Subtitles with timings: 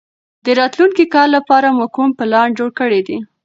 [0.45, 3.17] د راتلونکي کال لپاره مو کوم پلان جوړ کړی دی؟